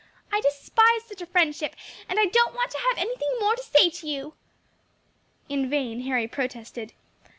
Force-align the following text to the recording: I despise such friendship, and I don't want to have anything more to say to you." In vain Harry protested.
I 0.31 0.41
despise 0.41 1.03
such 1.05 1.23
friendship, 1.29 1.75
and 2.09 2.19
I 2.19 2.25
don't 2.25 2.55
want 2.55 2.71
to 2.71 2.79
have 2.79 2.97
anything 2.97 3.37
more 3.39 3.53
to 3.55 3.61
say 3.61 3.91
to 3.91 4.07
you." 4.07 4.33
In 5.47 5.69
vain 5.69 6.01
Harry 6.07 6.27
protested. 6.27 6.93